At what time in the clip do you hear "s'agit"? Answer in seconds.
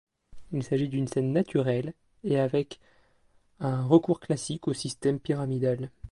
0.63-0.89